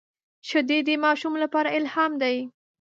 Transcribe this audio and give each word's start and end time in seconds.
شیدې 0.47 0.79
د 0.87 0.89
ماشوم 1.05 1.33
لپاره 1.43 1.69
الهام 1.77 2.11
دي 2.21 2.35